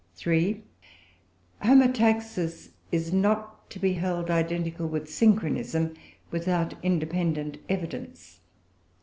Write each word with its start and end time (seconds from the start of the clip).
3. 0.15 0.63
Homotaxis 1.61 2.71
is 2.91 3.13
not 3.13 3.69
to 3.69 3.77
be 3.77 3.93
held 3.93 4.31
identical 4.31 4.87
with 4.87 5.07
synchronism 5.07 5.93
without 6.31 6.73
independent 6.83 7.59
evidence. 7.69 8.39